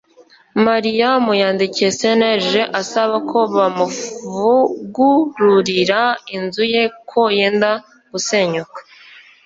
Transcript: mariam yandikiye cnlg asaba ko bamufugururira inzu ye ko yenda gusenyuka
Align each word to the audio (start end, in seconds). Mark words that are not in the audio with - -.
mariam 0.65 1.23
yandikiye 1.41 1.89
cnlg 1.99 2.51
asaba 2.81 3.15
ko 3.29 3.39
bamufugururira 3.55 6.01
inzu 6.35 6.63
ye 6.73 6.83
ko 7.09 7.21
yenda 7.37 7.71
gusenyuka 8.11 8.79